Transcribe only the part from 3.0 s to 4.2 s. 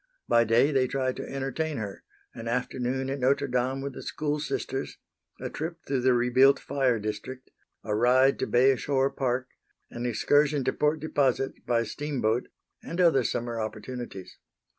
at Notre Dame with the